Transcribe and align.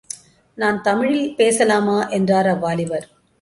நான் 0.57 0.81
தமிழில் 0.81 1.35
பேசலாமா? 1.35 2.09
என்றார், 2.09 2.45
அவ்வாலிபர். 2.45 3.07